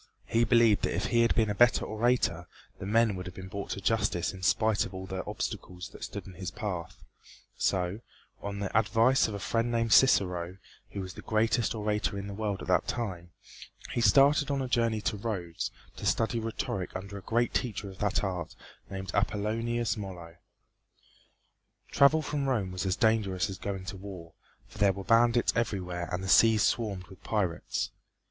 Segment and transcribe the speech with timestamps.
[0.25, 2.47] He believed that if he had been a better orator
[2.79, 6.03] the men would have been brought to justice in spite of all the obstacles that
[6.03, 7.03] stood in his path;
[7.55, 7.99] so,
[8.41, 10.57] on the advice of a friend named Cicero,
[10.89, 13.29] who was the greatest orator in the world at that time,
[13.91, 17.99] he started on a journey to Rhodes to study rhetoric under a great teacher of
[17.99, 18.55] that art
[18.89, 20.35] named Appollonius Molo.
[21.91, 24.33] Travel from Rome was as dangerous as going to war,
[24.67, 27.91] for there were bandits everywhere and the seas swarmed with pirates.